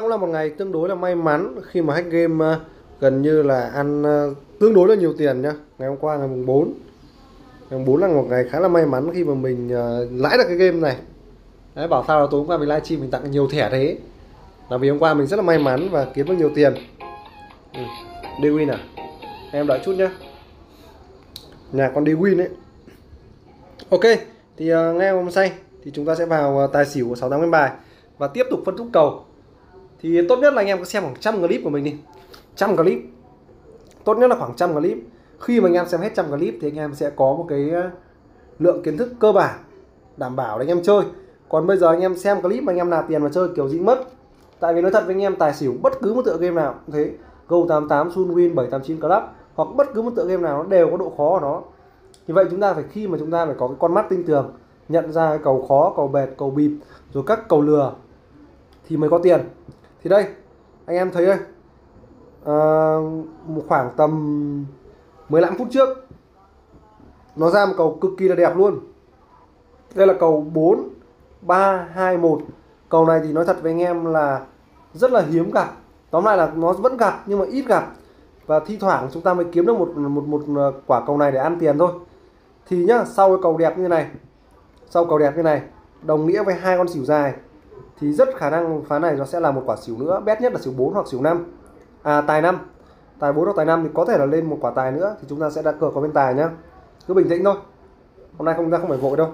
cũng 0.00 0.08
là 0.08 0.16
một 0.16 0.26
ngày 0.26 0.50
tương 0.50 0.72
đối 0.72 0.88
là 0.88 0.94
may 0.94 1.14
mắn 1.14 1.54
khi 1.66 1.82
mà 1.82 1.94
hack 1.94 2.10
game 2.10 2.44
ờ, 2.44 2.60
gần 3.00 3.22
như 3.22 3.42
là 3.42 3.70
ăn 3.74 4.02
ờ, 4.02 4.34
tương 4.60 4.74
đối 4.74 4.88
là 4.88 4.94
nhiều 4.94 5.14
tiền 5.18 5.42
nhá. 5.42 5.52
Ngày 5.78 5.88
hôm 5.88 5.98
qua 5.98 6.16
ngày 6.16 6.28
mùng 6.28 6.46
4 6.46 6.72
ngày 7.70 7.78
mùng 7.78 7.84
4 7.84 8.00
là 8.00 8.08
một 8.08 8.26
ngày 8.28 8.44
khá 8.50 8.60
là 8.60 8.68
may 8.68 8.86
mắn 8.86 9.10
khi 9.14 9.24
mà 9.24 9.34
mình 9.34 9.68
ờ, 9.68 10.08
lãi 10.12 10.38
được 10.38 10.44
cái 10.48 10.56
game 10.56 10.80
này. 10.80 10.96
Đấy 11.74 11.88
bảo 11.88 12.04
sao 12.06 12.20
là 12.20 12.26
tối 12.30 12.40
hôm 12.40 12.48
qua 12.50 12.58
mình 12.58 12.68
livestream 12.68 13.00
mình 13.00 13.10
tặng 13.10 13.30
nhiều 13.30 13.48
thẻ 13.48 13.68
thế. 13.72 13.98
Là 14.70 14.76
vì 14.76 14.88
hôm 14.88 14.98
qua 14.98 15.14
mình 15.14 15.26
rất 15.26 15.36
là 15.36 15.42
may 15.42 15.58
mắn 15.58 15.88
và 15.90 16.06
kiếm 16.14 16.26
được 16.26 16.34
nhiều 16.38 16.50
tiền. 16.54 16.74
Ừ. 17.74 17.80
đi 18.42 18.48
win 18.48 18.70
à? 18.70 18.78
Em 19.52 19.66
đợi 19.66 19.80
chút 19.84 19.92
nhá. 19.92 20.10
Nhà 21.72 21.90
con 21.94 22.04
đi 22.04 22.12
win 22.12 22.38
ấy. 22.38 22.48
Ok 23.90 24.02
thì 24.56 24.74
uh, 24.74 24.96
nghe 24.96 25.10
hôm 25.10 25.30
say 25.30 25.52
thì 25.84 25.90
chúng 25.94 26.06
ta 26.06 26.14
sẽ 26.14 26.26
vào 26.26 26.64
uh, 26.64 26.72
tài 26.72 26.86
xỉu 26.86 27.08
của 27.08 27.14
6 27.14 27.30
tháng 27.30 27.50
bài 27.50 27.70
và 28.18 28.28
tiếp 28.28 28.46
tục 28.50 28.60
phân 28.66 28.76
khúc 28.76 28.86
cầu 28.92 29.24
thì 30.04 30.26
tốt 30.28 30.38
nhất 30.38 30.54
là 30.54 30.62
anh 30.62 30.66
em 30.66 30.78
cứ 30.78 30.84
xem 30.84 31.02
khoảng 31.02 31.14
trăm 31.20 31.40
clip 31.40 31.60
của 31.64 31.70
mình 31.70 31.84
đi. 31.84 31.94
Trăm 32.56 32.76
clip. 32.76 32.98
Tốt 34.04 34.18
nhất 34.18 34.30
là 34.30 34.36
khoảng 34.36 34.54
trăm 34.56 34.74
clip. 34.74 34.98
Khi 35.40 35.60
mà 35.60 35.68
anh 35.68 35.74
em 35.74 35.88
xem 35.88 36.00
hết 36.00 36.12
trăm 36.14 36.26
clip 36.30 36.54
thì 36.60 36.68
anh 36.68 36.76
em 36.76 36.94
sẽ 36.94 37.10
có 37.10 37.24
một 37.24 37.46
cái 37.48 37.70
ờ, 37.70 37.90
lượng 38.58 38.82
kiến 38.82 38.96
thức 38.96 39.12
cơ 39.18 39.32
bản 39.32 39.58
đảm 40.16 40.36
bảo 40.36 40.58
để 40.58 40.62
anh 40.64 40.68
em 40.68 40.82
chơi. 40.82 41.02
Còn 41.48 41.66
bây 41.66 41.76
giờ 41.76 41.88
anh 41.88 42.00
em 42.00 42.16
xem 42.16 42.42
clip 42.42 42.62
mà 42.62 42.72
anh 42.72 42.76
em 42.76 42.90
nạp 42.90 43.08
tiền 43.08 43.22
mà 43.22 43.28
chơi 43.32 43.48
kiểu 43.56 43.68
gì 43.68 43.80
mất. 43.80 44.04
Tại 44.60 44.74
vì 44.74 44.82
nói 44.82 44.90
thật 44.90 45.02
với 45.06 45.14
anh 45.14 45.22
em 45.22 45.36
tài 45.36 45.54
xỉu 45.54 45.74
bất 45.82 45.92
cứ 46.02 46.14
một 46.14 46.22
tựa 46.24 46.36
game 46.40 46.54
nào 46.54 46.74
cũng 46.86 46.94
thế. 46.94 47.10
Go 47.48 47.56
88, 47.68 48.08
Sunwin, 48.08 48.54
789 48.54 49.00
Club 49.00 49.22
hoặc 49.54 49.68
bất 49.76 49.86
cứ 49.94 50.02
một 50.02 50.12
tựa 50.16 50.26
game 50.26 50.42
nào 50.42 50.62
nó 50.62 50.68
đều 50.68 50.90
có 50.90 50.96
độ 50.96 51.12
khó 51.16 51.30
của 51.30 51.40
nó. 51.40 51.62
Như 52.26 52.34
vậy 52.34 52.44
chúng 52.50 52.60
ta 52.60 52.74
phải 52.74 52.84
khi 52.90 53.08
mà 53.08 53.18
chúng 53.18 53.30
ta 53.30 53.46
phải 53.46 53.54
có 53.58 53.68
cái 53.68 53.76
con 53.80 53.94
mắt 53.94 54.06
tinh 54.08 54.24
tường 54.24 54.52
nhận 54.88 55.12
ra 55.12 55.28
cái 55.28 55.38
cầu 55.44 55.66
khó 55.68 55.92
cầu 55.96 56.08
bẹt 56.08 56.28
cầu 56.38 56.50
bịp 56.50 56.70
rồi 57.12 57.24
các 57.26 57.48
cầu 57.48 57.62
lừa 57.62 57.92
thì 58.88 58.96
mới 58.96 59.10
có 59.10 59.18
tiền 59.18 59.40
thì 60.04 60.10
đây 60.10 60.26
anh 60.86 60.96
em 60.96 61.10
thấy 61.10 61.26
đây. 61.26 61.38
À, 62.44 62.56
một 63.46 63.62
khoảng 63.68 63.90
tầm 63.96 64.66
15 65.28 65.58
phút 65.58 65.68
trước 65.70 65.88
nó 67.36 67.50
ra 67.50 67.66
một 67.66 67.72
cầu 67.76 67.98
cực 68.00 68.10
kỳ 68.18 68.28
là 68.28 68.34
đẹp 68.34 68.56
luôn. 68.56 68.80
Đây 69.94 70.06
là 70.06 70.14
cầu 70.20 70.46
4 70.52 70.88
3 71.40 71.88
2 71.92 72.18
1 72.18 72.40
cầu 72.88 73.06
này 73.06 73.20
thì 73.24 73.32
nói 73.32 73.44
thật 73.44 73.56
với 73.62 73.72
anh 73.72 73.80
em 73.80 74.04
là 74.04 74.46
rất 74.92 75.12
là 75.12 75.20
hiếm 75.20 75.50
gặp. 75.50 75.72
Tóm 76.10 76.24
lại 76.24 76.36
là 76.36 76.52
nó 76.56 76.72
vẫn 76.72 76.96
gặp 76.96 77.22
nhưng 77.26 77.38
mà 77.38 77.44
ít 77.44 77.66
gặp. 77.66 77.92
Và 78.46 78.60
thi 78.60 78.76
thoảng 78.76 79.08
chúng 79.12 79.22
ta 79.22 79.34
mới 79.34 79.46
kiếm 79.52 79.66
được 79.66 79.78
một 79.78 79.96
một 79.96 80.24
một 80.26 80.42
à, 80.56 80.66
quả 80.86 81.02
cầu 81.06 81.18
này 81.18 81.32
để 81.32 81.38
ăn 81.38 81.58
tiền 81.60 81.78
thôi. 81.78 81.92
Thì 82.66 82.84
nhá 82.84 83.04
sau 83.04 83.28
cái 83.28 83.38
cầu 83.42 83.56
đẹp 83.56 83.78
như 83.78 83.88
này 83.88 84.06
sau 84.90 85.04
cầu 85.04 85.18
đẹp 85.18 85.36
như 85.36 85.42
này 85.42 85.62
đồng 86.02 86.26
nghĩa 86.26 86.42
với 86.42 86.54
hai 86.54 86.78
con 86.78 86.88
xỉu 86.88 87.04
dài 87.04 87.34
thì 88.00 88.12
rất 88.12 88.28
khả 88.36 88.50
năng 88.50 88.82
phá 88.84 88.98
này 88.98 89.14
nó 89.16 89.24
sẽ 89.24 89.40
là 89.40 89.50
một 89.50 89.62
quả 89.66 89.76
xỉu 89.76 89.98
nữa, 89.98 90.20
bét 90.24 90.40
nhất 90.40 90.52
là 90.52 90.58
xỉu 90.58 90.72
4 90.76 90.94
hoặc 90.94 91.08
xỉu 91.08 91.22
5 91.22 91.44
à 92.02 92.20
tài 92.20 92.42
5 92.42 92.58
tài 93.18 93.32
4 93.32 93.44
hoặc 93.44 93.56
tài 93.56 93.66
5 93.66 93.82
thì 93.82 93.88
có 93.94 94.04
thể 94.04 94.18
là 94.18 94.26
lên 94.26 94.46
một 94.46 94.58
quả 94.60 94.70
tài 94.70 94.92
nữa 94.92 95.16
thì 95.20 95.26
chúng 95.28 95.40
ta 95.40 95.50
sẽ 95.50 95.62
đặt 95.62 95.74
cược 95.80 95.94
có 95.94 96.00
bên 96.00 96.12
tài 96.12 96.34
nhá. 96.34 96.50
Cứ 97.08 97.14
bình 97.14 97.28
tĩnh 97.28 97.44
thôi. 97.44 97.54
Hôm 98.38 98.46
nay 98.46 98.54
không 98.54 98.70
ra 98.70 98.78
không 98.78 98.88
phải 98.88 98.98
vội 98.98 99.16
đâu. 99.16 99.28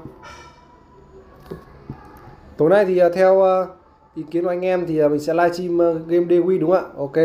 Tối 2.57 2.71
nay 2.71 2.85
thì 2.85 2.99
à, 2.99 3.09
theo 3.15 3.43
à, 3.43 3.67
ý 4.15 4.23
kiến 4.31 4.45
của 4.45 4.51
anh 4.51 4.65
em 4.65 4.87
thì 4.87 4.99
à, 4.99 5.09
mình 5.09 5.21
sẽ 5.21 5.35
livestream 5.35 5.79
game 6.07 6.27
Dewin 6.27 6.61
đúng 6.61 6.71
không 6.71 6.85
ạ? 6.85 6.91
Ok. 6.97 7.17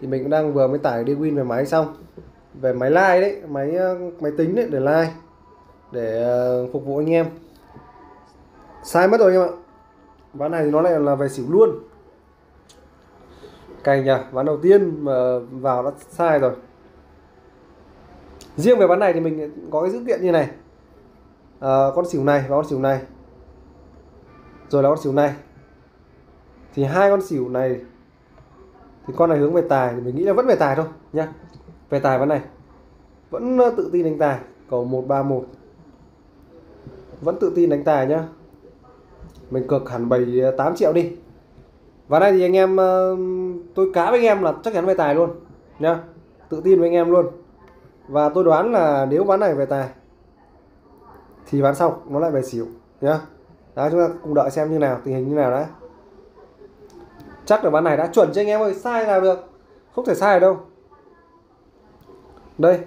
Thì 0.00 0.08
mình 0.08 0.22
cũng 0.22 0.30
đang 0.30 0.52
vừa 0.52 0.66
mới 0.68 0.78
tải 0.78 1.04
Dewin 1.04 1.36
về 1.36 1.42
máy 1.42 1.66
xong. 1.66 1.94
Về 2.54 2.72
máy 2.72 2.90
like 2.90 3.20
đấy, 3.20 3.42
máy 3.48 3.72
máy 4.20 4.32
tính 4.38 4.54
đấy, 4.54 4.66
để 4.70 4.80
like 4.80 5.12
để 5.92 6.26
phục 6.72 6.84
vụ 6.84 6.96
anh 6.96 7.10
em. 7.10 7.26
Sai 8.84 9.08
mất 9.08 9.20
rồi 9.20 9.32
anh 9.32 9.42
em 9.42 9.50
ạ 9.50 9.61
ván 10.34 10.50
này 10.50 10.64
thì 10.64 10.70
nó 10.70 10.80
lại 10.80 11.00
là 11.00 11.14
về 11.14 11.28
xỉu 11.28 11.44
luôn. 11.48 11.70
Cày 13.84 14.02
nhỉ 14.02 14.14
ván 14.32 14.46
đầu 14.46 14.56
tiên 14.62 15.04
mà 15.04 15.38
vào 15.38 15.82
đã 15.82 15.90
sai 16.08 16.38
rồi. 16.38 16.52
Riêng 18.56 18.78
về 18.78 18.86
ván 18.86 18.98
này 18.98 19.12
thì 19.12 19.20
mình 19.20 19.68
có 19.70 19.82
cái 19.82 19.90
dữ 19.90 20.04
kiện 20.06 20.22
như 20.22 20.32
này. 20.32 20.50
À, 21.60 21.86
con 21.94 22.08
xỉu 22.08 22.24
này 22.24 22.44
và 22.48 22.56
con 22.56 22.66
xỉu 22.66 22.78
này. 22.78 23.00
Rồi 24.68 24.82
là 24.82 24.88
con 24.88 24.98
xỉu 24.98 25.12
này. 25.12 25.34
Thì 26.74 26.84
hai 26.84 27.10
con 27.10 27.22
xỉu 27.22 27.48
này 27.48 27.80
thì 29.06 29.14
con 29.16 29.30
này 29.30 29.38
hướng 29.38 29.52
về 29.52 29.62
tài 29.68 29.94
thì 29.94 30.00
mình 30.00 30.16
nghĩ 30.16 30.24
là 30.24 30.32
vẫn 30.32 30.46
về 30.46 30.56
tài 30.56 30.76
thôi 30.76 30.86
nhá. 31.12 31.32
Về 31.90 32.00
tài 32.00 32.18
ván 32.18 32.28
này. 32.28 32.40
Vẫn 33.30 33.58
tự 33.76 33.90
tin 33.92 34.04
đánh 34.04 34.18
tài. 34.18 34.38
Cầu 34.70 34.84
131 34.84 35.46
vẫn 37.20 37.38
tự 37.40 37.52
tin 37.56 37.70
đánh 37.70 37.84
tài 37.84 38.06
nhá 38.06 38.28
mình 39.52 39.66
cược 39.68 39.90
hẳn 39.90 40.08
7 40.08 40.26
8 40.56 40.72
à, 40.72 40.76
triệu 40.76 40.92
đi. 40.92 41.12
Và 42.08 42.18
đây 42.18 42.32
thì 42.32 42.42
anh 42.42 42.56
em 42.56 42.76
ờ, 42.76 43.16
tôi 43.74 43.90
cá 43.94 44.10
với 44.10 44.18
anh 44.18 44.26
em 44.26 44.42
là 44.42 44.54
chắc 44.64 44.74
chắn 44.74 44.86
về 44.86 44.94
tài 44.94 45.14
luôn, 45.14 45.30
nhá. 45.78 46.00
Tự 46.48 46.60
tin 46.64 46.78
với 46.80 46.88
anh 46.88 46.94
em 46.94 47.10
luôn. 47.10 47.26
Và 48.08 48.28
tôi 48.28 48.44
đoán 48.44 48.72
là 48.72 49.06
nếu 49.10 49.24
ván 49.24 49.40
này 49.40 49.54
về 49.54 49.66
tài 49.66 49.88
thì 51.50 51.60
ván 51.60 51.74
sau 51.74 52.02
nó 52.08 52.18
lại 52.18 52.30
về 52.30 52.42
xỉu, 52.42 52.66
nhá. 53.00 53.20
Đó, 53.74 53.90
chúng 53.90 54.00
ta 54.00 54.08
cùng 54.22 54.34
đợi 54.34 54.50
xem 54.50 54.70
như 54.70 54.78
nào, 54.78 54.98
tình 55.04 55.14
hình 55.14 55.28
như 55.28 55.34
nào 55.34 55.50
đã. 55.50 55.66
Chắc 57.44 57.64
là 57.64 57.70
ván 57.70 57.84
này 57.84 57.96
đã 57.96 58.06
chuẩn 58.06 58.32
cho 58.32 58.40
anh 58.40 58.48
em 58.48 58.60
ơi, 58.60 58.74
sai 58.74 59.06
nào 59.06 59.20
được. 59.20 59.38
Không 59.94 60.04
thể 60.04 60.14
sai 60.14 60.40
đâu. 60.40 60.56
Đây. 62.58 62.78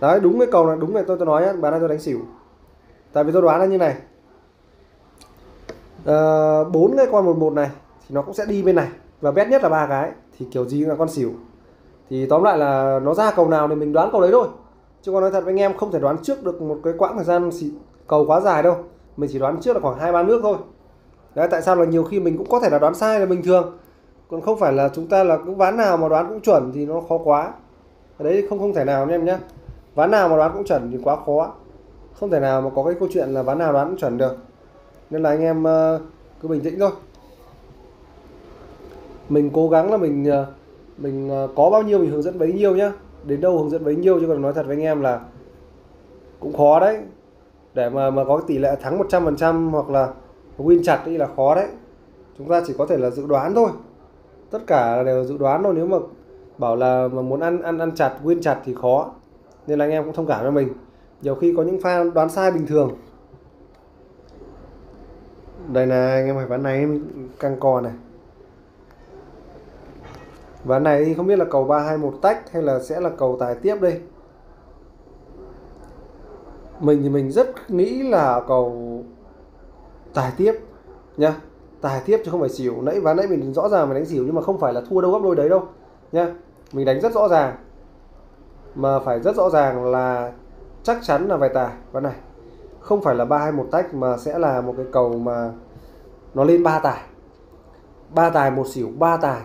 Đấy, 0.00 0.20
đúng 0.20 0.38
cái 0.38 0.48
cầu 0.52 0.66
này, 0.66 0.76
đúng 0.80 0.94
này 0.94 1.04
tôi 1.06 1.16
tôi 1.18 1.26
nói 1.26 1.42
nhá, 1.42 1.52
bán 1.52 1.72
này 1.72 1.80
tôi 1.80 1.88
đánh 1.88 2.00
xỉu 2.00 2.20
tại 3.12 3.24
vì 3.24 3.32
tôi 3.32 3.42
đoán 3.42 3.60
là 3.60 3.66
như 3.66 3.78
này. 3.78 3.96
Ờ, 6.04 6.64
bốn 6.64 6.96
cái 6.96 7.06
con 7.12 7.26
một 7.26 7.38
một 7.38 7.52
này 7.52 7.70
thì 8.08 8.14
nó 8.14 8.22
cũng 8.22 8.34
sẽ 8.34 8.46
đi 8.46 8.62
bên 8.62 8.76
này. 8.76 8.88
Và 9.20 9.30
bét 9.30 9.48
nhất 9.48 9.62
là 9.62 9.68
ba 9.68 9.86
cái, 9.86 10.12
thì 10.38 10.46
kiểu 10.50 10.64
gì 10.64 10.84
là 10.84 10.94
con 10.94 11.08
xỉu. 11.08 11.30
Thì 12.10 12.26
tóm 12.26 12.42
lại 12.42 12.58
là 12.58 13.00
nó 13.02 13.14
ra 13.14 13.30
cầu 13.30 13.48
nào 13.48 13.68
thì 13.68 13.74
mình 13.74 13.92
đoán 13.92 14.08
cầu 14.12 14.20
đấy 14.20 14.30
thôi. 14.32 14.48
Chứ 15.02 15.12
còn 15.12 15.20
nói 15.20 15.30
thật 15.30 15.44
với 15.44 15.52
anh 15.52 15.60
em, 15.60 15.76
không 15.76 15.92
thể 15.92 15.98
đoán 15.98 16.16
trước 16.22 16.44
được 16.44 16.62
một 16.62 16.78
cái 16.84 16.92
quãng 16.98 17.16
thời 17.16 17.24
gian 17.24 17.50
cầu 18.06 18.24
quá 18.26 18.40
dài 18.40 18.62
đâu. 18.62 18.76
Mình 19.16 19.30
chỉ 19.32 19.38
đoán 19.38 19.60
trước 19.60 19.72
là 19.72 19.80
khoảng 19.80 19.98
hai 19.98 20.12
ba 20.12 20.22
nước 20.22 20.40
thôi. 20.42 20.56
Đấy, 21.34 21.48
tại 21.50 21.62
sao 21.62 21.76
là 21.76 21.84
nhiều 21.84 22.04
khi 22.04 22.20
mình 22.20 22.38
cũng 22.38 22.48
có 22.50 22.60
thể 22.60 22.70
là 22.70 22.78
đoán 22.78 22.94
sai 22.94 23.20
là 23.20 23.26
bình 23.26 23.42
thường. 23.42 23.78
Còn 24.30 24.40
không 24.40 24.58
phải 24.58 24.72
là 24.72 24.88
chúng 24.94 25.06
ta 25.06 25.24
là 25.24 25.38
cứ 25.46 25.52
ván 25.52 25.76
nào 25.76 25.96
mà 25.96 26.08
đoán 26.08 26.28
cũng 26.28 26.40
chuẩn 26.40 26.72
thì 26.74 26.86
nó 26.86 27.00
khó 27.08 27.18
quá. 27.18 27.52
Đấy 28.18 28.46
không 28.48 28.58
không 28.58 28.74
thể 28.74 28.84
nào 28.84 29.02
anh 29.02 29.08
em 29.08 29.24
nhé 29.24 29.38
ván 29.94 30.10
nào 30.10 30.28
mà 30.28 30.36
đoán 30.36 30.52
cũng 30.54 30.64
chuẩn 30.64 30.90
thì 30.92 30.98
quá 31.04 31.16
khó 31.26 31.52
không 32.20 32.30
thể 32.30 32.40
nào 32.40 32.60
mà 32.60 32.70
có 32.74 32.84
cái 32.84 32.94
câu 33.00 33.08
chuyện 33.12 33.28
là 33.28 33.42
ván 33.42 33.58
nào 33.58 33.72
đoán 33.72 33.96
chuẩn 33.96 34.18
được. 34.18 34.36
Nên 35.10 35.22
là 35.22 35.30
anh 35.30 35.40
em 35.40 35.64
ờ, 35.64 36.00
cứ 36.42 36.48
bình 36.48 36.60
tĩnh 36.60 36.78
thôi. 36.78 36.90
Mình 39.28 39.50
cố 39.54 39.68
gắng 39.68 39.90
là 39.90 39.96
mình 39.96 40.24
ờ, 40.24 40.46
mình 40.98 41.28
ờ, 41.28 41.48
có 41.56 41.70
bao 41.70 41.82
nhiêu 41.82 41.98
mình 41.98 42.10
hướng 42.10 42.22
dẫn 42.22 42.38
bấy 42.38 42.52
nhiêu 42.52 42.76
nhá. 42.76 42.92
Đến 43.24 43.40
đâu 43.40 43.58
hướng 43.58 43.70
dẫn 43.70 43.84
bấy 43.84 43.96
nhiêu 43.96 44.20
chứ 44.20 44.26
còn 44.28 44.42
nói 44.42 44.52
thật 44.52 44.66
với 44.66 44.76
anh 44.76 44.82
em 44.82 45.00
là 45.00 45.20
cũng 46.40 46.56
khó 46.56 46.80
đấy. 46.80 46.98
Để 47.74 47.90
mà 47.90 48.10
mà 48.10 48.24
có 48.24 48.42
tỷ 48.46 48.58
lệ 48.58 48.76
thắng 48.82 48.98
100% 48.98 49.70
hoặc 49.70 49.90
là 49.90 50.08
win 50.58 50.82
chặt 50.82 51.02
đi 51.06 51.16
là 51.16 51.26
khó 51.36 51.54
đấy. 51.54 51.68
Chúng 52.38 52.48
ta 52.48 52.62
chỉ 52.66 52.74
có 52.78 52.86
thể 52.86 52.96
là 52.96 53.10
dự 53.10 53.26
đoán 53.26 53.54
thôi. 53.54 53.70
Tất 54.50 54.66
cả 54.66 55.02
đều 55.02 55.24
dự 55.24 55.38
đoán 55.38 55.62
thôi. 55.62 55.72
Nếu 55.76 55.86
mà 55.86 55.96
bảo 56.58 56.76
là 56.76 57.08
mà 57.12 57.22
muốn 57.22 57.40
ăn 57.40 57.62
ăn 57.62 57.78
ăn 57.78 57.94
chặt, 57.94 58.14
win 58.24 58.40
chặt 58.40 58.60
thì 58.64 58.74
khó. 58.74 59.10
Nên 59.66 59.78
là 59.78 59.84
anh 59.84 59.90
em 59.90 60.04
cũng 60.04 60.14
thông 60.14 60.26
cảm 60.26 60.44
cho 60.44 60.50
mình 60.50 60.68
nhiều 61.22 61.34
khi 61.34 61.54
có 61.56 61.62
những 61.62 61.80
pha 61.80 62.04
đoán 62.04 62.30
sai 62.30 62.50
bình 62.50 62.66
thường. 62.66 62.96
Đây 65.72 65.86
là 65.86 66.10
anh 66.10 66.26
em 66.26 66.36
phải 66.36 66.46
ván 66.46 66.62
này, 66.62 66.86
căng 67.38 67.60
cò 67.60 67.80
này. 67.80 67.92
Ván 70.64 70.82
này 70.82 71.04
thì 71.04 71.14
không 71.14 71.26
biết 71.26 71.38
là 71.38 71.44
cầu 71.44 71.64
321 71.64 72.22
tách 72.22 72.52
hay 72.52 72.62
là 72.62 72.80
sẽ 72.80 73.00
là 73.00 73.10
cầu 73.18 73.36
tài 73.40 73.54
tiếp 73.54 73.76
đây. 73.80 74.00
Mình 76.80 77.02
thì 77.02 77.08
mình 77.08 77.30
rất 77.30 77.70
nghĩ 77.70 78.02
là 78.02 78.40
cầu 78.48 79.00
tài 80.14 80.32
tiếp 80.36 80.52
nhá. 81.16 81.34
Tài 81.80 82.02
tiếp 82.04 82.20
chứ 82.24 82.30
không 82.30 82.40
phải 82.40 82.48
xỉu. 82.48 82.82
Nãy 82.82 83.00
ván 83.00 83.16
nãy 83.16 83.26
mình 83.26 83.54
rõ 83.54 83.68
ràng 83.68 83.88
mình 83.88 83.94
đánh 83.94 84.06
xỉu 84.06 84.24
nhưng 84.24 84.34
mà 84.34 84.42
không 84.42 84.58
phải 84.58 84.72
là 84.72 84.80
thua 84.90 85.00
đâu 85.00 85.12
gấp 85.12 85.18
đôi 85.22 85.36
đấy 85.36 85.48
đâu 85.48 85.62
nhá. 86.12 86.34
Mình 86.72 86.86
đánh 86.86 87.00
rất 87.00 87.12
rõ 87.12 87.28
ràng. 87.28 87.56
Mà 88.74 88.98
phải 88.98 89.20
rất 89.20 89.36
rõ 89.36 89.50
ràng 89.50 89.84
là 89.84 90.32
chắc 90.82 90.98
chắn 91.02 91.28
là 91.28 91.36
về 91.36 91.48
tài 91.48 91.66
ván 91.66 91.76
vâng 91.92 92.02
này 92.02 92.14
không 92.80 93.02
phải 93.02 93.14
là 93.14 93.24
ba 93.24 93.38
hai 93.38 93.52
một 93.52 93.66
tách 93.70 93.94
mà 93.94 94.16
sẽ 94.16 94.38
là 94.38 94.60
một 94.60 94.74
cái 94.76 94.86
cầu 94.92 95.18
mà 95.18 95.52
nó 96.34 96.44
lên 96.44 96.62
ba 96.62 96.78
tài 96.78 97.00
ba 98.14 98.30
tài 98.30 98.50
một 98.50 98.66
xỉu 98.66 98.88
ba 98.98 99.16
tài 99.16 99.40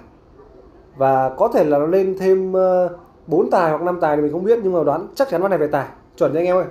và 0.97 1.29
có 1.29 1.47
thể 1.47 1.63
là 1.63 1.77
nó 1.77 1.85
lên 1.85 2.15
thêm 2.19 2.53
ờ, 2.53 2.97
bốn 3.27 3.49
tài 3.49 3.69
hoặc 3.69 3.81
năm 3.81 3.99
tài 4.01 4.15
thì 4.15 4.21
mình 4.21 4.31
không 4.31 4.43
biết 4.43 4.59
nhưng 4.63 4.73
mà 4.73 4.83
đoán 4.83 5.07
chắc 5.15 5.29
chắn 5.29 5.41
ván 5.41 5.49
này 5.49 5.59
về 5.59 5.67
tài 5.67 5.87
chuẩn 6.17 6.33
cho 6.33 6.39
anh 6.39 6.45
em 6.45 6.55
ơi. 6.55 6.65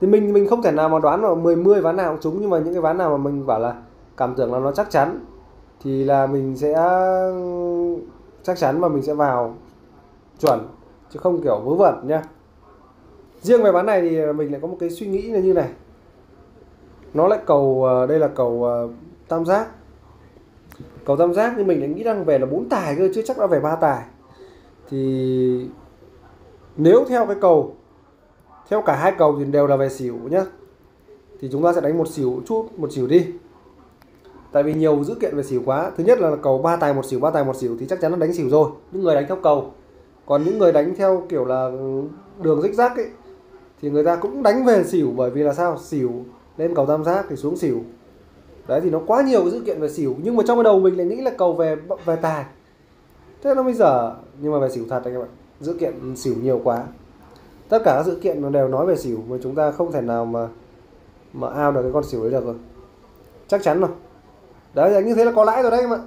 Thì 0.00 0.06
mình 0.06 0.32
mình 0.32 0.48
không 0.48 0.62
thể 0.62 0.70
nào 0.70 0.88
mà 0.88 0.98
đoán 0.98 1.22
vào 1.22 1.34
10 1.34 1.56
10 1.56 1.80
ván 1.80 1.96
nào 1.96 2.12
cũng 2.12 2.20
trúng 2.20 2.36
nhưng 2.40 2.50
mà 2.50 2.58
những 2.58 2.74
cái 2.74 2.82
ván 2.82 2.98
nào 2.98 3.10
mà 3.10 3.16
mình 3.16 3.46
bảo 3.46 3.60
là 3.60 3.74
cảm 4.16 4.34
tưởng 4.34 4.52
là 4.52 4.58
nó 4.58 4.72
chắc 4.72 4.90
chắn 4.90 5.24
thì 5.82 6.04
là 6.04 6.26
mình 6.26 6.56
sẽ 6.56 6.74
chắc 8.42 8.58
chắn 8.58 8.80
mà 8.80 8.88
mình 8.88 9.02
sẽ 9.02 9.14
vào 9.14 9.54
chuẩn 10.40 10.68
chứ 11.10 11.20
không 11.22 11.42
kiểu 11.42 11.60
vớ 11.64 11.74
vẩn 11.74 12.06
nhá 12.08 12.22
riêng 13.46 13.62
về 13.62 13.72
ván 13.72 13.86
này 13.86 14.00
thì 14.00 14.18
ờ, 14.18 14.32
mình 14.32 14.52
lại 14.52 14.60
có 14.60 14.68
một 14.68 14.76
cái 14.80 14.90
suy 14.90 15.06
nghĩ 15.06 15.30
là 15.30 15.40
như 15.40 15.52
này. 15.52 15.68
Nó 17.14 17.28
lại 17.28 17.38
cầu 17.46 17.84
ờ, 17.84 18.06
đây 18.06 18.18
là 18.18 18.28
cầu 18.28 18.64
ờ, 18.64 18.88
tam 19.28 19.44
giác. 19.44 19.68
Cầu 21.04 21.16
tam 21.16 21.34
giác 21.34 21.54
nhưng 21.56 21.66
mình 21.66 21.80
lại 21.80 21.88
nghĩ 21.88 22.02
rằng 22.02 22.24
về 22.24 22.38
là 22.38 22.46
bốn 22.46 22.68
tài 22.68 22.96
cơ 22.96 23.08
chứ 23.14 23.22
chắc 23.26 23.38
đã 23.38 23.46
về 23.46 23.60
ba 23.60 23.76
tài. 23.76 24.02
Thì 24.90 25.68
nếu 26.76 27.04
theo 27.08 27.26
cái 27.26 27.36
cầu, 27.40 27.74
theo 28.68 28.82
cả 28.82 28.96
hai 28.96 29.12
cầu 29.18 29.36
thì 29.38 29.44
đều 29.44 29.66
là 29.66 29.76
về 29.76 29.88
xỉu 29.88 30.16
nhá. 30.30 30.44
Thì 31.40 31.48
chúng 31.52 31.62
ta 31.62 31.72
sẽ 31.72 31.80
đánh 31.80 31.98
một 31.98 32.08
xỉu 32.08 32.42
chút, 32.46 32.66
một 32.76 32.92
xỉu 32.92 33.06
đi. 33.06 33.26
Tại 34.52 34.62
vì 34.62 34.74
nhiều 34.74 35.04
dữ 35.04 35.14
kiện 35.14 35.36
về 35.36 35.42
xỉu 35.42 35.62
quá. 35.64 35.90
Thứ 35.96 36.04
nhất 36.04 36.20
là 36.20 36.36
cầu 36.42 36.58
ba 36.58 36.76
tài 36.76 36.94
một 36.94 37.04
xỉu, 37.04 37.20
ba 37.20 37.30
tài 37.30 37.44
một 37.44 37.56
xỉu 37.56 37.76
thì 37.80 37.86
chắc 37.86 38.00
chắn 38.00 38.10
nó 38.10 38.16
đánh 38.16 38.32
xỉu 38.32 38.48
rồi. 38.48 38.70
Những 38.92 39.02
người 39.02 39.14
đánh 39.14 39.24
theo 39.28 39.36
cầu. 39.42 39.72
Còn 40.26 40.44
những 40.44 40.58
người 40.58 40.72
đánh 40.72 40.94
theo 40.96 41.22
kiểu 41.28 41.44
là 41.44 41.70
đường 42.42 42.62
rích 42.62 42.74
rác 42.74 42.96
ấy 42.96 43.08
thì 43.82 43.90
người 43.90 44.04
ta 44.04 44.16
cũng 44.16 44.42
đánh 44.42 44.64
về 44.64 44.84
xỉu, 44.84 45.12
bởi 45.16 45.30
vì 45.30 45.42
là 45.42 45.54
sao? 45.54 45.78
Xỉu, 45.78 46.12
lên 46.56 46.74
cầu 46.74 46.86
tam 46.86 47.04
giác 47.04 47.26
thì 47.28 47.36
xuống 47.36 47.56
xỉu. 47.56 47.80
Đấy, 48.68 48.80
thì 48.80 48.90
nó 48.90 49.00
quá 49.06 49.22
nhiều 49.22 49.40
cái 49.40 49.50
dữ 49.50 49.60
kiện 49.66 49.80
về 49.80 49.88
xỉu, 49.88 50.14
nhưng 50.22 50.36
mà 50.36 50.42
trong 50.46 50.58
cái 50.58 50.64
đầu 50.64 50.80
mình 50.80 50.96
lại 50.96 51.06
nghĩ 51.06 51.16
là 51.16 51.30
cầu 51.38 51.52
về 51.52 51.76
về 52.04 52.16
tài. 52.16 52.44
Thế 53.42 53.54
nó 53.54 53.62
bây 53.62 53.74
giờ 53.74 54.14
nhưng 54.40 54.52
mà 54.52 54.58
về 54.58 54.68
xỉu 54.68 54.84
thật 54.90 55.00
anh 55.04 55.14
em 55.14 55.22
ạ. 55.22 55.28
Dữ 55.60 55.76
kiện 55.80 56.16
xỉu 56.16 56.34
nhiều 56.42 56.60
quá. 56.64 56.84
Tất 57.68 57.78
cả 57.84 57.94
các 57.96 58.06
dữ 58.06 58.18
kiện 58.22 58.42
nó 58.42 58.50
đều 58.50 58.68
nói 58.68 58.86
về 58.86 58.96
xỉu, 58.96 59.18
mà 59.28 59.36
chúng 59.42 59.54
ta 59.54 59.70
không 59.70 59.92
thể 59.92 60.00
nào 60.00 60.24
mà 60.24 60.48
mà 61.32 61.48
ao 61.48 61.72
được 61.72 61.82
cái 61.82 61.92
con 61.92 62.04
xỉu 62.04 62.22
đấy 62.22 62.30
được 62.30 62.44
rồi. 62.44 62.54
Chắc 63.48 63.62
chắn 63.62 63.80
rồi. 63.80 63.90
Đấy 64.74 64.94
anh 64.94 65.06
như 65.06 65.14
thế 65.14 65.24
là 65.24 65.32
có 65.32 65.44
lãi 65.44 65.62
rồi 65.62 65.70
đấy 65.70 65.80
em 65.80 65.92
ạ. 65.92 65.98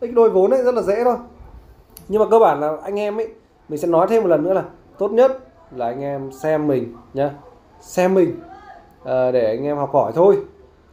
X 0.00 0.04
đôi 0.14 0.30
vốn 0.30 0.50
ấy 0.50 0.62
rất 0.62 0.74
là 0.74 0.82
dễ 0.82 1.04
thôi. 1.04 1.16
Nhưng 2.08 2.20
mà 2.20 2.26
cơ 2.30 2.38
bản 2.38 2.60
là 2.60 2.76
anh 2.82 2.98
em 2.98 3.16
ấy, 3.16 3.28
mình 3.68 3.80
sẽ 3.80 3.88
nói 3.88 4.06
thêm 4.10 4.22
một 4.22 4.28
lần 4.28 4.44
nữa 4.44 4.52
là 4.52 4.64
tốt 4.98 5.12
nhất 5.12 5.38
là 5.76 5.86
anh 5.86 6.00
em 6.00 6.32
xem 6.32 6.66
mình 6.66 6.94
nhá. 7.14 7.30
Xem 7.80 8.14
mình 8.14 8.40
à, 9.04 9.30
để 9.30 9.46
anh 9.46 9.64
em 9.64 9.76
học 9.76 9.90
hỏi 9.92 10.12
thôi. 10.14 10.36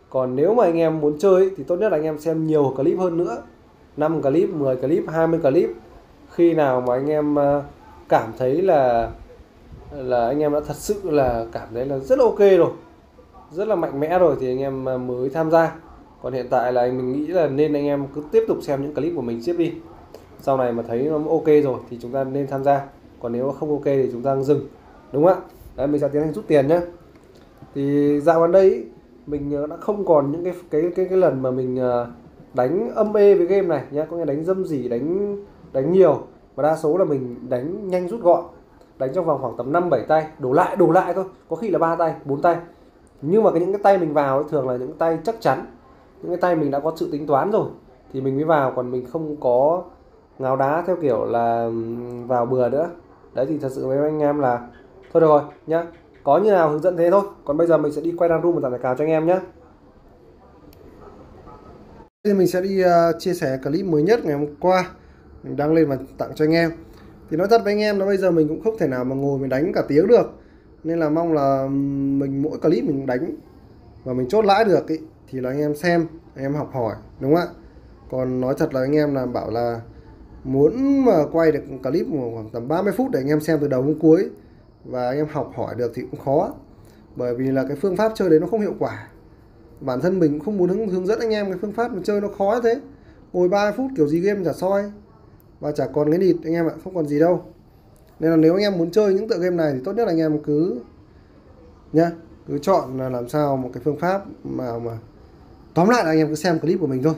Còn 0.09 0.35
nếu 0.35 0.53
mà 0.53 0.63
anh 0.63 0.77
em 0.77 0.99
muốn 0.99 1.19
chơi 1.19 1.51
thì 1.57 1.63
tốt 1.63 1.75
nhất 1.75 1.91
là 1.91 1.97
anh 1.97 2.03
em 2.03 2.19
xem 2.19 2.47
nhiều 2.47 2.73
clip 2.77 2.99
hơn 2.99 3.17
nữa. 3.17 3.37
5 3.97 4.21
clip 4.21 4.49
10 4.49 4.75
clip 4.75 5.03
20 5.07 5.39
clip. 5.39 5.69
Khi 6.29 6.53
nào 6.53 6.81
mà 6.81 6.93
anh 6.93 7.09
em 7.09 7.39
à, 7.39 7.61
cảm 8.09 8.33
thấy 8.37 8.61
là 8.61 9.09
là 9.91 10.27
anh 10.27 10.39
em 10.39 10.53
đã 10.53 10.59
thật 10.67 10.75
sự 10.75 11.01
là 11.03 11.45
cảm 11.51 11.67
thấy 11.73 11.85
là 11.85 11.97
rất 11.97 12.19
ok 12.19 12.39
rồi 12.39 12.69
rất 13.51 13.67
là 13.67 13.75
mạnh 13.75 13.99
mẽ 13.99 14.19
rồi 14.19 14.35
thì 14.39 14.47
anh 14.47 14.59
em 14.59 14.89
à, 14.89 14.97
mới 14.97 15.29
tham 15.29 15.51
gia. 15.51 15.75
Còn 16.21 16.33
hiện 16.33 16.47
tại 16.49 16.73
là 16.73 16.85
mình 16.85 17.11
nghĩ 17.11 17.27
là 17.27 17.47
nên 17.47 17.73
anh 17.73 17.85
em 17.85 18.07
cứ 18.15 18.23
tiếp 18.31 18.43
tục 18.47 18.57
xem 18.61 18.81
những 18.81 18.93
clip 18.93 19.13
của 19.15 19.21
mình 19.21 19.41
tiếp 19.45 19.55
đi. 19.57 19.73
Sau 20.39 20.57
này 20.57 20.71
mà 20.71 20.83
thấy 20.87 20.99
nó 20.99 21.19
ok 21.29 21.45
rồi 21.45 21.79
thì 21.89 21.97
chúng 22.01 22.11
ta 22.11 22.23
nên 22.23 22.47
tham 22.47 22.63
gia 22.63 22.87
còn 23.21 23.31
nếu 23.31 23.51
không 23.51 23.69
ok 23.69 23.85
thì 23.85 24.09
chúng 24.11 24.23
ta 24.23 24.35
dừng 24.35 24.67
đúng 25.11 25.25
không 25.25 25.33
ạ? 25.33 25.41
Đấy 25.75 25.87
mình 25.87 26.01
sẽ 26.01 26.07
tiến 26.07 26.21
hành 26.21 26.33
rút 26.33 26.47
tiền 26.47 26.67
nhé 26.67 26.79
thì 27.75 28.19
dạo 28.19 28.41
gần 28.41 28.51
đây 28.51 28.85
mình 29.27 29.51
ờ, 29.55 29.67
đã 29.67 29.77
không 29.77 30.05
còn 30.05 30.31
những 30.31 30.43
cái 30.43 30.53
cái 30.71 30.91
cái 30.95 31.05
cái 31.09 31.17
lần 31.17 31.41
mà 31.41 31.51
mình 31.51 31.77
ờ, 31.77 32.07
đánh 32.53 32.91
âm 32.95 33.13
ê 33.13 33.35
với 33.35 33.45
game 33.45 33.67
này 33.67 33.83
nhé 33.91 34.05
có 34.09 34.17
nghĩa 34.17 34.25
đánh 34.25 34.43
dâm 34.43 34.65
gì 34.65 34.89
đánh 34.89 35.37
đánh 35.73 35.91
nhiều. 35.91 36.19
Và 36.55 36.63
đa 36.63 36.75
số 36.75 36.97
là 36.97 37.05
mình 37.05 37.49
đánh 37.49 37.89
nhanh 37.89 38.07
rút 38.07 38.21
gọn. 38.21 38.43
Đánh 38.97 39.09
trong 39.13 39.25
vòng 39.25 39.41
khoảng 39.41 39.57
tầm 39.57 39.71
5 39.71 39.89
7 39.89 40.01
tay 40.07 40.27
đổ 40.39 40.53
lại 40.53 40.75
đổ 40.75 40.91
lại 40.91 41.13
thôi. 41.13 41.25
Có 41.49 41.55
khi 41.55 41.69
là 41.69 41.79
ba 41.79 41.95
tay 41.95 42.13
bốn 42.25 42.41
tay. 42.41 42.57
Nhưng 43.21 43.43
mà 43.43 43.51
cái 43.51 43.59
những 43.59 43.73
cái 43.73 43.81
tay 43.83 43.97
mình 43.97 44.13
vào 44.13 44.37
ấy, 44.37 44.45
thường 44.49 44.69
là 44.69 44.77
những 44.77 44.97
tay 44.97 45.17
chắc 45.23 45.35
chắn. 45.41 45.65
Những 46.21 46.31
cái 46.31 46.37
tay 46.41 46.55
mình 46.55 46.71
đã 46.71 46.79
có 46.79 46.93
sự 46.95 47.11
tính 47.11 47.27
toán 47.27 47.51
rồi 47.51 47.65
thì 48.13 48.21
mình 48.21 48.35
mới 48.35 48.45
vào. 48.45 48.73
Còn 48.75 48.91
mình 48.91 49.05
không 49.05 49.35
có 49.39 49.83
ngáo 50.39 50.55
đá 50.55 50.83
theo 50.87 50.95
kiểu 51.01 51.25
là 51.25 51.69
vào 52.27 52.45
bừa 52.45 52.69
nữa 52.69 52.89
đấy 53.33 53.45
thì 53.49 53.57
thật 53.57 53.69
sự 53.71 53.87
với 53.87 53.97
anh 53.97 54.19
em 54.19 54.39
là 54.39 54.67
thôi 55.13 55.21
được 55.21 55.27
rồi 55.27 55.41
nhá. 55.67 55.83
Có 56.23 56.37
như 56.37 56.51
nào 56.51 56.69
hướng 56.69 56.81
dẫn 56.81 56.97
thế 56.97 57.11
thôi. 57.11 57.23
Còn 57.45 57.57
bây 57.57 57.67
giờ 57.67 57.77
mình 57.77 57.91
sẽ 57.91 58.01
đi 58.01 58.13
quay 58.17 58.29
đăng 58.29 58.41
room 58.43 58.55
và 58.55 58.69
tặng 58.69 58.81
cào 58.81 58.95
cho 58.95 59.03
anh 59.03 59.09
em 59.09 59.25
nhé 59.25 59.39
thì 62.23 62.33
mình 62.33 62.47
sẽ 62.47 62.61
đi 62.61 62.83
uh, 62.83 62.89
chia 63.19 63.33
sẻ 63.33 63.59
clip 63.63 63.85
mới 63.85 64.03
nhất 64.03 64.25
ngày 64.25 64.37
hôm 64.37 64.55
qua. 64.59 64.89
Mình 65.43 65.55
đăng 65.55 65.73
lên 65.73 65.89
và 65.89 65.97
tặng 66.17 66.31
cho 66.35 66.45
anh 66.45 66.53
em. 66.53 66.71
Thì 67.29 67.37
nói 67.37 67.47
thật 67.49 67.61
với 67.63 67.73
anh 67.73 67.79
em 67.79 67.99
là 67.99 68.05
bây 68.05 68.17
giờ 68.17 68.31
mình 68.31 68.47
cũng 68.47 68.63
không 68.63 68.77
thể 68.77 68.87
nào 68.87 69.03
mà 69.03 69.15
ngồi 69.15 69.39
mình 69.39 69.49
đánh 69.49 69.71
cả 69.73 69.83
tiếng 69.87 70.07
được. 70.07 70.31
Nên 70.83 70.99
là 70.99 71.09
mong 71.09 71.33
là 71.33 71.67
mình 72.19 72.41
mỗi 72.41 72.57
clip 72.57 72.83
mình 72.83 73.05
đánh 73.05 73.35
và 74.03 74.13
mình 74.13 74.27
chốt 74.29 74.45
lãi 74.45 74.65
được 74.65 74.87
ý, 74.87 74.99
thì 75.27 75.39
là 75.39 75.49
anh 75.49 75.59
em 75.59 75.75
xem 75.75 76.07
anh 76.35 76.45
em 76.45 76.53
học 76.53 76.69
hỏi 76.73 76.95
đúng 77.19 77.35
không 77.35 77.43
ạ? 77.43 77.53
Còn 78.11 78.41
nói 78.41 78.53
thật 78.57 78.73
là 78.73 78.81
anh 78.81 78.95
em 78.95 79.15
là 79.15 79.25
bảo 79.25 79.51
là 79.51 79.81
muốn 80.43 81.05
mà 81.05 81.25
quay 81.31 81.51
được 81.51 81.61
clip 81.83 82.05
khoảng 82.33 82.49
tầm 82.49 82.67
30 82.67 82.93
phút 82.97 83.11
để 83.11 83.19
anh 83.19 83.27
em 83.27 83.41
xem 83.41 83.59
từ 83.61 83.67
đầu 83.67 83.83
đến 83.83 83.99
cuối 83.99 84.29
và 84.85 85.07
anh 85.07 85.17
em 85.17 85.27
học 85.31 85.51
hỏi 85.55 85.75
được 85.75 85.91
thì 85.95 86.01
cũng 86.11 86.19
khó. 86.19 86.53
Bởi 87.15 87.35
vì 87.35 87.51
là 87.51 87.63
cái 87.67 87.77
phương 87.81 87.97
pháp 87.97 88.11
chơi 88.15 88.29
đấy 88.29 88.39
nó 88.39 88.47
không 88.47 88.61
hiệu 88.61 88.73
quả. 88.79 89.07
Bản 89.81 90.01
thân 90.01 90.19
mình 90.19 90.31
cũng 90.31 90.39
không 90.39 90.57
muốn 90.57 90.69
hướng, 90.69 90.87
hướng 90.87 91.07
dẫn 91.07 91.19
anh 91.19 91.29
em 91.29 91.45
cái 91.45 91.59
phương 91.61 91.71
pháp 91.71 91.91
mà 91.91 92.01
chơi 92.03 92.21
nó 92.21 92.27
khó 92.37 92.53
như 92.55 92.61
thế. 92.63 92.81
Ngồi 93.33 93.49
3 93.49 93.71
phút 93.71 93.91
kiểu 93.97 94.07
gì 94.07 94.19
game 94.19 94.45
chả 94.45 94.53
soi. 94.53 94.91
Và 95.59 95.71
chả 95.71 95.87
còn 95.87 96.11
cái 96.11 96.19
nịt 96.19 96.35
anh 96.43 96.53
em 96.53 96.67
ạ 96.67 96.73
không 96.83 96.95
còn 96.95 97.07
gì 97.07 97.19
đâu. 97.19 97.43
Nên 98.19 98.31
là 98.31 98.37
nếu 98.37 98.55
anh 98.55 98.61
em 98.61 98.77
muốn 98.77 98.91
chơi 98.91 99.13
những 99.13 99.27
tựa 99.27 99.37
game 99.37 99.55
này 99.55 99.73
thì 99.73 99.79
tốt 99.83 99.93
nhất 99.93 100.05
là 100.05 100.11
anh 100.11 100.19
em 100.19 100.39
cứ 100.43 100.81
nhá 101.93 102.11
cứ 102.47 102.57
chọn 102.57 102.97
là 102.97 103.09
làm 103.09 103.29
sao 103.29 103.57
một 103.57 103.69
cái 103.73 103.81
phương 103.83 103.99
pháp 103.99 104.25
mà 104.43 104.79
mà 104.79 104.97
tóm 105.73 105.89
lại 105.89 106.03
là 106.03 106.11
anh 106.11 106.17
em 106.17 106.27
cứ 106.27 106.35
xem 106.35 106.59
clip 106.59 106.79
của 106.79 106.87
mình 106.87 107.03
thôi. 107.03 107.13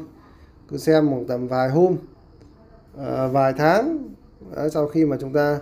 Cứ 0.68 0.78
xem 0.78 1.10
một 1.10 1.24
tầm 1.28 1.48
vài 1.48 1.70
hôm 1.70 1.96
à, 2.98 3.28
vài 3.28 3.54
tháng 3.54 4.14
Đấy, 4.56 4.70
sau 4.70 4.88
khi 4.88 5.06
mà 5.06 5.18
chúng 5.20 5.34
ta 5.34 5.60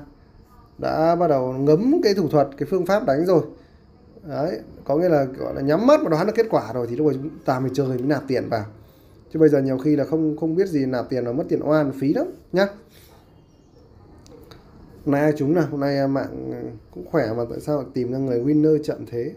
đã 0.78 1.16
bắt 1.16 1.28
đầu 1.28 1.54
ngấm 1.54 2.01
cái 2.04 2.13
thủ 2.13 2.28
thuật 2.28 2.48
cái 2.57 2.68
phương 2.72 2.86
pháp 2.86 3.06
đánh 3.06 3.25
rồi. 3.25 3.42
Đấy 4.24 4.60
có 4.83 4.98
nghĩa 4.98 5.10
là 5.10 5.24
gọi 5.24 5.56
là 5.56 5.62
nhắm 5.62 5.88
mắt 5.88 6.01
mà 6.04 6.10
đoán 6.10 6.28
được 6.28 6.33
kết 6.36 6.45
quả 6.50 6.74
rồi 6.74 6.88
thì 6.89 6.95
lúc 6.95 7.07
rồi 7.07 7.13
chúng 7.13 7.30
ta 7.45 7.60
mới 7.60 7.72
chơi 7.74 7.88
mới 7.88 7.98
nạp 7.98 8.24
tiền 8.28 8.50
vào. 8.50 8.66
Chứ 9.33 9.39
bây 9.39 9.50
giờ 9.50 9.62
nhiều 9.62 9.78
khi 9.78 9.95
là 9.95 10.04
không 10.04 10.38
không 10.38 10.56
biết 10.56 10.68
gì 10.68 10.86
nạp 10.86 11.10
tiền 11.10 11.25
mà 11.25 11.31
mất 11.31 11.44
tiền 11.50 11.60
oan 11.63 11.92
phí 11.92 12.13
lắm 12.13 12.28
nhá. 12.51 12.68
Hôm 15.06 15.13
nay 15.13 15.22
ai 15.22 15.33
chúng 15.38 15.54
nào? 15.54 15.68
Hôm 15.72 15.80
nay 15.80 15.98
à, 15.98 16.07
mạng 16.07 16.51
ờ, 16.51 16.69
cũng 16.92 17.06
khỏe 17.12 17.33
mà 17.38 17.44
tại 17.50 17.60
sao 17.60 17.83
tìm 17.94 18.12
ra 18.12 18.18
người 18.18 18.39
winner 18.39 18.83
chậm 18.83 19.06
thế? 19.06 19.31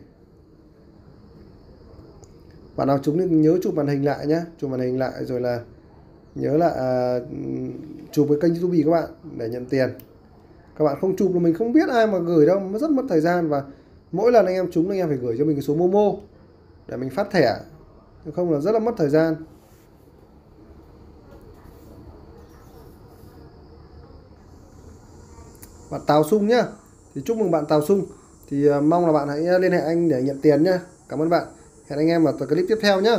Bạn 2.77 2.89
nào 2.89 2.99
chúng 3.03 3.43
nhớ 3.43 3.59
chụp 3.63 3.75
màn 3.75 3.87
hình 3.87 4.05
lại 4.05 4.27
nhá 4.27 4.45
chụp 4.59 4.71
màn 4.71 4.81
hình 4.81 4.99
lại 4.99 5.25
rồi 5.25 5.41
là 5.41 5.61
nhớ 6.35 6.57
là 6.57 6.69
à, 6.69 7.19
chụp 8.13 8.29
với 8.29 8.41
kênh 8.41 8.55
youtube 8.55 8.83
các 8.85 8.91
bạn 8.91 9.11
để 9.37 9.49
nhận 9.49 9.67
tiền. 9.67 9.89
Các 10.79 10.85
bạn 10.85 10.99
không 11.01 11.17
chụp 11.17 11.35
là 11.35 11.41
mình 11.41 11.55
không 11.55 11.73
biết 11.73 11.89
ai 11.89 12.07
mà 12.07 12.19
gửi 12.19 12.47
đâu 12.47 12.61
nó 12.61 12.79
rất 12.79 12.91
mất 12.91 13.03
thời 13.09 13.21
gian 13.21 13.49
và 13.49 13.65
mỗi 14.13 14.33
lần 14.33 14.47
anh 14.47 14.55
em 14.55 14.71
trúng 14.71 14.89
anh 14.89 14.99
em 14.99 15.09
phải 15.09 15.17
gửi 15.17 15.37
cho 15.39 15.45
mình 15.45 15.57
cái 15.57 15.63
số 15.63 15.75
momo 15.75 16.13
để 16.89 16.97
mình 16.97 17.11
phát 17.11 17.31
thẻ. 17.31 17.57
Không 18.37 18.53
là 18.53 18.61
rất 18.61 18.73
là 18.73 18.79
mất 18.79 18.95
thời 18.97 19.09
gian. 19.09 19.37
Bạn 25.91 26.01
Tào 26.07 26.25
Sung 26.25 26.49
nhá. 26.49 26.63
Thì 27.15 27.23
chúc 27.25 27.37
mừng 27.37 27.51
bạn 27.51 27.67
Tào 27.67 27.83
Sung. 27.83 28.07
Thì 28.49 28.69
à, 28.69 28.81
mong 28.81 29.07
là 29.07 29.13
bạn 29.13 29.29
hãy 29.29 29.61
liên 29.61 29.73
hệ 29.73 29.81
anh 29.81 30.09
để 30.09 30.23
nhận 30.23 30.41
tiền 30.41 30.63
nhá. 30.63 30.81
Cảm 31.09 31.23
ơn 31.23 31.31
bạn. 31.31 31.47
Hẹn 31.89 31.99
anh 31.99 32.09
em 32.09 32.25
ở 32.25 32.33
clip 32.33 32.65
tiếp 32.69 32.79
theo 32.81 33.01
nhá. 33.01 33.17